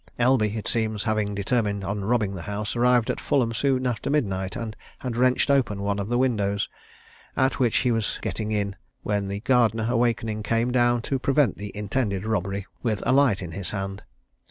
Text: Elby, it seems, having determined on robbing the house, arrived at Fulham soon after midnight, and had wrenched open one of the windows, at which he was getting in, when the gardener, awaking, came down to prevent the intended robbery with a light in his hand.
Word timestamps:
Elby, 0.17 0.55
it 0.57 0.67
seems, 0.67 1.03
having 1.03 1.35
determined 1.35 1.83
on 1.83 2.03
robbing 2.03 2.33
the 2.33 2.41
house, 2.49 2.75
arrived 2.75 3.11
at 3.11 3.19
Fulham 3.19 3.53
soon 3.53 3.85
after 3.85 4.09
midnight, 4.09 4.55
and 4.55 4.75
had 4.97 5.15
wrenched 5.15 5.51
open 5.51 5.83
one 5.83 5.99
of 5.99 6.09
the 6.09 6.17
windows, 6.17 6.67
at 7.37 7.59
which 7.59 7.77
he 7.85 7.91
was 7.91 8.17
getting 8.23 8.51
in, 8.51 8.75
when 9.03 9.27
the 9.27 9.41
gardener, 9.41 9.85
awaking, 9.91 10.41
came 10.41 10.71
down 10.71 11.03
to 11.03 11.19
prevent 11.19 11.57
the 11.59 11.71
intended 11.77 12.25
robbery 12.25 12.65
with 12.81 13.03
a 13.05 13.11
light 13.11 13.43
in 13.43 13.51
his 13.51 13.69
hand. 13.69 14.01